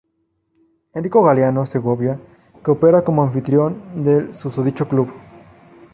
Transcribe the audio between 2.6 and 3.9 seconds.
que opera como anfitrión